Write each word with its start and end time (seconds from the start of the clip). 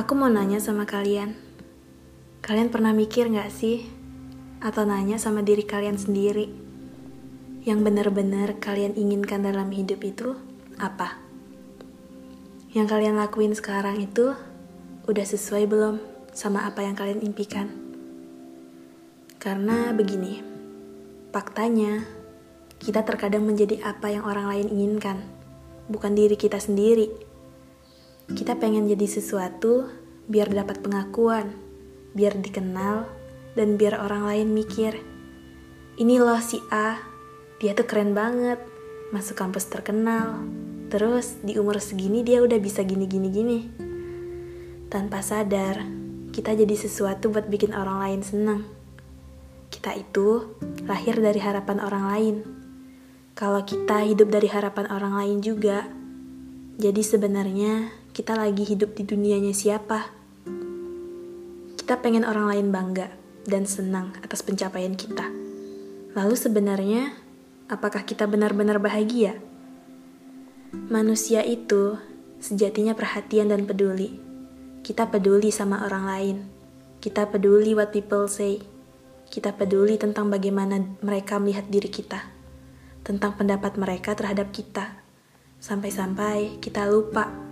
Aku 0.00 0.16
mau 0.16 0.32
nanya 0.32 0.56
sama 0.64 0.88
kalian. 0.88 1.36
Kalian 2.40 2.72
pernah 2.72 2.96
mikir 2.96 3.28
gak 3.28 3.52
sih? 3.52 3.84
Atau 4.64 4.88
nanya 4.88 5.20
sama 5.20 5.44
diri 5.44 5.60
kalian 5.60 6.00
sendiri? 6.00 6.48
Yang 7.68 7.80
benar-benar 7.84 8.56
kalian 8.64 8.96
inginkan 8.96 9.44
dalam 9.44 9.68
hidup 9.68 10.00
itu 10.00 10.40
apa? 10.80 11.20
Yang 12.72 12.96
kalian 12.96 13.20
lakuin 13.20 13.52
sekarang 13.52 14.00
itu 14.00 14.32
udah 15.04 15.26
sesuai 15.28 15.68
belum 15.68 16.00
sama 16.32 16.64
apa 16.64 16.80
yang 16.80 16.96
kalian 16.96 17.20
impikan? 17.20 17.68
Karena 19.36 19.92
begini, 19.92 20.40
faktanya 21.28 22.08
kita 22.80 23.04
terkadang 23.04 23.44
menjadi 23.44 23.84
apa 23.84 24.08
yang 24.08 24.24
orang 24.24 24.48
lain 24.48 24.72
inginkan, 24.72 25.20
bukan 25.92 26.16
diri 26.16 26.40
kita 26.40 26.56
sendiri. 26.56 27.28
Kita 28.30 28.54
pengen 28.54 28.86
jadi 28.86 29.06
sesuatu 29.10 29.90
biar 30.30 30.54
dapat 30.54 30.78
pengakuan, 30.78 31.50
biar 32.14 32.38
dikenal, 32.38 33.10
dan 33.58 33.74
biar 33.74 33.98
orang 33.98 34.30
lain 34.30 34.54
mikir, 34.54 35.02
ini 35.98 36.16
loh 36.16 36.38
si 36.38 36.62
A, 36.70 36.96
dia 37.58 37.74
tuh 37.74 37.84
keren 37.84 38.14
banget, 38.14 38.62
masuk 39.10 39.36
kampus 39.36 39.66
terkenal, 39.66 40.46
terus 40.88 41.42
di 41.42 41.58
umur 41.58 41.82
segini 41.82 42.22
dia 42.22 42.40
udah 42.40 42.56
bisa 42.56 42.86
gini-gini 42.86 43.28
gini. 43.28 43.60
Tanpa 44.86 45.20
sadar, 45.20 45.82
kita 46.30 46.54
jadi 46.54 46.72
sesuatu 46.72 47.28
buat 47.34 47.50
bikin 47.50 47.74
orang 47.74 47.98
lain 48.00 48.20
senang. 48.22 48.62
Kita 49.68 49.92
itu 49.98 50.56
lahir 50.86 51.18
dari 51.18 51.42
harapan 51.42 51.78
orang 51.82 52.04
lain. 52.14 52.36
Kalau 53.34 53.62
kita 53.66 54.06
hidup 54.06 54.30
dari 54.30 54.46
harapan 54.50 54.86
orang 54.88 55.14
lain 55.20 55.38
juga, 55.42 55.84
jadi 56.80 57.02
sebenarnya 57.04 57.99
kita 58.20 58.36
lagi 58.36 58.68
hidup 58.68 59.00
di 59.00 59.08
dunianya 59.08 59.56
siapa? 59.56 60.12
Kita 61.72 62.04
pengen 62.04 62.28
orang 62.28 62.52
lain 62.52 62.68
bangga 62.68 63.08
dan 63.48 63.64
senang 63.64 64.12
atas 64.20 64.44
pencapaian 64.44 64.92
kita. 64.92 65.24
Lalu 66.12 66.36
sebenarnya, 66.36 67.16
apakah 67.72 68.04
kita 68.04 68.28
benar-benar 68.28 68.76
bahagia? 68.76 69.40
Manusia 70.92 71.40
itu 71.48 71.96
sejatinya 72.44 72.92
perhatian 72.92 73.48
dan 73.48 73.64
peduli. 73.64 74.20
Kita 74.84 75.08
peduli 75.08 75.48
sama 75.48 75.88
orang 75.88 76.04
lain. 76.04 76.36
Kita 77.00 77.24
peduli 77.24 77.72
what 77.72 77.88
people 77.88 78.28
say. 78.28 78.60
Kita 79.32 79.56
peduli 79.56 79.96
tentang 79.96 80.28
bagaimana 80.28 80.76
mereka 81.00 81.40
melihat 81.40 81.72
diri 81.72 81.88
kita. 81.88 82.20
Tentang 83.00 83.32
pendapat 83.40 83.80
mereka 83.80 84.12
terhadap 84.12 84.52
kita. 84.52 85.00
Sampai-sampai 85.56 86.60
kita 86.60 86.84
lupa 86.84 87.48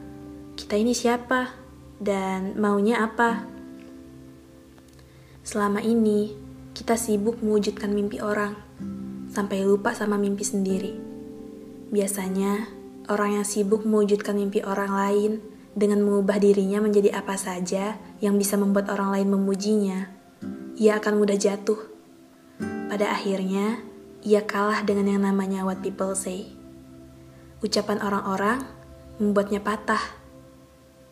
kita 0.58 0.74
ini 0.74 0.90
siapa 0.90 1.54
dan 2.02 2.58
maunya 2.58 3.06
apa. 3.06 3.46
Selama 5.46 5.78
ini, 5.78 6.34
kita 6.74 6.98
sibuk 6.98 7.38
mewujudkan 7.38 7.94
mimpi 7.94 8.18
orang, 8.18 8.58
sampai 9.30 9.62
lupa 9.62 9.94
sama 9.94 10.18
mimpi 10.18 10.42
sendiri. 10.42 10.98
Biasanya, 11.94 12.66
orang 13.06 13.38
yang 13.38 13.46
sibuk 13.46 13.86
mewujudkan 13.86 14.34
mimpi 14.34 14.58
orang 14.66 14.90
lain 14.90 15.32
dengan 15.78 16.02
mengubah 16.02 16.42
dirinya 16.42 16.82
menjadi 16.82 17.14
apa 17.14 17.38
saja 17.38 17.94
yang 18.18 18.34
bisa 18.34 18.58
membuat 18.58 18.90
orang 18.90 19.14
lain 19.14 19.30
memujinya, 19.30 20.10
ia 20.74 20.98
akan 20.98 21.22
mudah 21.22 21.38
jatuh. 21.38 21.78
Pada 22.90 23.14
akhirnya, 23.14 23.78
ia 24.26 24.42
kalah 24.42 24.82
dengan 24.82 25.06
yang 25.06 25.22
namanya 25.22 25.62
what 25.62 25.78
people 25.86 26.18
say. 26.18 26.50
Ucapan 27.62 28.02
orang-orang 28.02 28.66
membuatnya 29.22 29.62
patah 29.62 30.17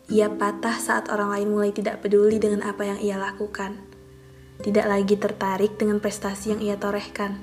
ia 0.07 0.31
patah 0.31 0.79
saat 0.79 1.11
orang 1.11 1.35
lain 1.35 1.51
mulai 1.51 1.75
tidak 1.75 1.99
peduli 1.99 2.39
dengan 2.39 2.63
apa 2.63 2.87
yang 2.87 2.99
ia 3.03 3.19
lakukan. 3.19 3.75
Tidak 4.63 4.87
lagi 4.87 5.19
tertarik 5.19 5.75
dengan 5.75 5.99
prestasi 5.99 6.55
yang 6.55 6.63
ia 6.63 6.79
torehkan. 6.79 7.35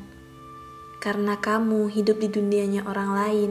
Karena 0.96 1.36
kamu 1.36 1.92
hidup 1.92 2.24
di 2.24 2.32
dunianya 2.32 2.88
orang 2.88 3.10
lain, 3.12 3.50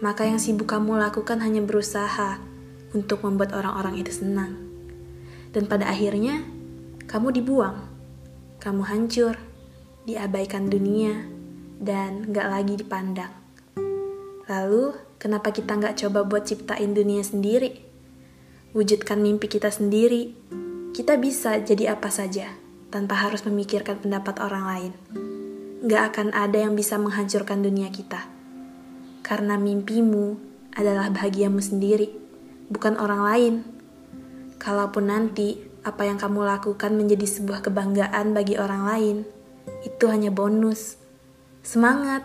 maka 0.00 0.24
yang 0.24 0.40
sibuk 0.40 0.64
kamu 0.64 0.96
lakukan 0.96 1.44
hanya 1.44 1.60
berusaha 1.60 2.40
untuk 2.96 3.20
membuat 3.20 3.52
orang-orang 3.52 4.00
itu 4.00 4.24
senang. 4.24 4.56
Dan 5.52 5.68
pada 5.68 5.92
akhirnya, 5.92 6.40
kamu 7.04 7.36
dibuang. 7.36 7.84
Kamu 8.64 8.88
hancur, 8.88 9.36
diabaikan 10.08 10.72
dunia, 10.72 11.28
dan 11.76 12.32
gak 12.32 12.48
lagi 12.48 12.80
dipandang. 12.80 13.36
Lalu, 14.48 14.96
kenapa 15.20 15.52
kita 15.52 15.76
gak 15.76 16.00
coba 16.00 16.24
buat 16.24 16.48
ciptain 16.48 16.96
dunia 16.96 17.20
sendiri? 17.20 17.91
Wujudkan 18.72 19.20
mimpi 19.20 19.52
kita 19.52 19.68
sendiri, 19.68 20.32
kita 20.96 21.20
bisa 21.20 21.60
jadi 21.60 21.92
apa 21.92 22.08
saja 22.08 22.56
tanpa 22.88 23.20
harus 23.20 23.44
memikirkan 23.44 24.00
pendapat 24.00 24.40
orang 24.40 24.64
lain. 24.64 24.92
Gak 25.84 26.02
akan 26.12 26.28
ada 26.32 26.56
yang 26.56 26.72
bisa 26.72 26.96
menghancurkan 26.96 27.60
dunia 27.60 27.92
kita. 27.92 28.24
Karena 29.20 29.60
mimpimu 29.60 30.40
adalah 30.72 31.12
bahagiamu 31.12 31.60
sendiri, 31.60 32.16
bukan 32.72 32.96
orang 32.96 33.22
lain. 33.24 33.54
Kalaupun 34.56 35.08
nanti 35.08 35.60
apa 35.84 36.08
yang 36.08 36.16
kamu 36.16 36.40
lakukan 36.40 36.96
menjadi 36.96 37.28
sebuah 37.28 37.60
kebanggaan 37.68 38.32
bagi 38.32 38.56
orang 38.56 38.88
lain, 38.88 39.16
itu 39.84 40.08
hanya 40.08 40.32
bonus. 40.32 40.96
Semangat! 41.60 42.24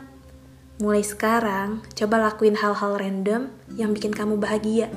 Mulai 0.78 1.02
sekarang, 1.02 1.82
coba 1.98 2.22
lakuin 2.22 2.56
hal-hal 2.56 3.02
random 3.02 3.50
yang 3.74 3.98
bikin 3.98 4.14
kamu 4.14 4.38
bahagia 4.38 4.94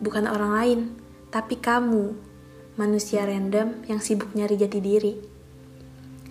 bukan 0.00 0.24
orang 0.26 0.52
lain, 0.56 0.80
tapi 1.28 1.60
kamu, 1.60 2.16
manusia 2.80 3.22
random 3.28 3.84
yang 3.86 4.00
sibuk 4.00 4.32
nyari 4.32 4.56
jati 4.56 4.80
diri. 4.80 5.14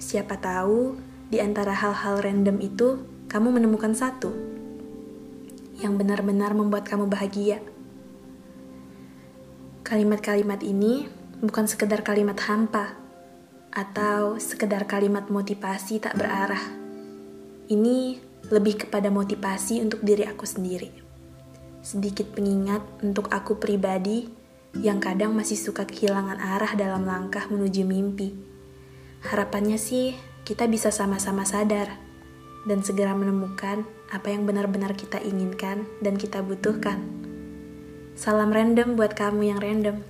Siapa 0.02 0.42
tahu 0.42 0.98
di 1.30 1.38
antara 1.38 1.78
hal-hal 1.78 2.26
random 2.26 2.58
itu 2.60 3.06
kamu 3.30 3.62
menemukan 3.62 3.94
satu 3.94 4.34
yang 5.80 5.96
benar-benar 5.96 6.58
membuat 6.58 6.90
kamu 6.90 7.06
bahagia. 7.06 7.62
Kalimat-kalimat 9.86 10.66
ini 10.66 11.06
bukan 11.40 11.70
sekedar 11.70 12.02
kalimat 12.02 12.36
hampa 12.50 12.98
atau 13.70 14.42
sekedar 14.42 14.90
kalimat 14.90 15.30
motivasi 15.30 16.02
tak 16.02 16.18
berarah. 16.18 16.62
Ini 17.70 18.18
lebih 18.50 18.86
kepada 18.86 19.14
motivasi 19.14 19.86
untuk 19.86 20.02
diri 20.02 20.26
aku 20.26 20.44
sendiri 20.44 21.09
sedikit 21.80 22.36
pengingat 22.36 22.84
untuk 23.00 23.32
aku 23.32 23.58
pribadi 23.58 24.28
yang 24.78 25.02
kadang 25.02 25.34
masih 25.34 25.58
suka 25.58 25.88
kehilangan 25.88 26.38
arah 26.38 26.78
dalam 26.78 27.08
langkah 27.08 27.48
menuju 27.50 27.84
mimpi. 27.88 28.36
Harapannya 29.26 29.82
sih 29.82 30.16
kita 30.46 30.70
bisa 30.70 30.94
sama-sama 30.94 31.44
sadar 31.44 32.00
dan 32.68 32.86
segera 32.86 33.16
menemukan 33.16 33.88
apa 34.10 34.28
yang 34.32 34.46
benar-benar 34.46 34.94
kita 34.98 35.22
inginkan 35.22 35.86
dan 36.04 36.16
kita 36.16 36.42
butuhkan. 36.42 37.02
Salam 38.20 38.52
random 38.52 39.00
buat 39.00 39.16
kamu 39.16 39.42
yang 39.56 39.60
random. 39.64 40.04